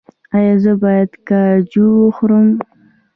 [0.35, 2.47] ایا زه باید کاجو وخورم؟